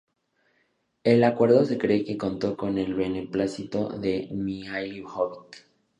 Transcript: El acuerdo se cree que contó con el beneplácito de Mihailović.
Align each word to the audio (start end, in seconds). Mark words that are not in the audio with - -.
El 1.03 1.23
acuerdo 1.23 1.63
se 1.63 1.77
cree 1.77 2.03
que 2.03 2.17
contó 2.17 2.57
con 2.57 2.79
el 2.79 2.95
beneplácito 2.95 3.87
de 3.89 4.29
Mihailović. 4.31 5.67